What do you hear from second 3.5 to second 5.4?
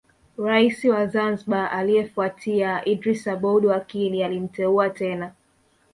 Wakil alimteua tena